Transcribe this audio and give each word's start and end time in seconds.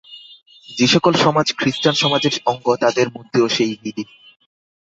যে-সকল 0.69 1.13
সমাজ 1.15 1.47
খৃস্টান 1.57 1.93
সমাজের 1.93 2.33
অঙ্গ 2.45 2.67
তাদের 2.75 3.07
মধ্যেও 3.09 3.45
সেই 3.49 3.73
বিধি। 3.83 4.03